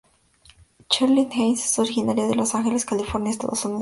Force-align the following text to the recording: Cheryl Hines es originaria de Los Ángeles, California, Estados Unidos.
Cheryl 0.89 1.29
Hines 1.31 1.63
es 1.63 1.77
originaria 1.77 2.25
de 2.25 2.33
Los 2.33 2.55
Ángeles, 2.55 2.85
California, 2.85 3.29
Estados 3.29 3.65
Unidos. 3.65 3.69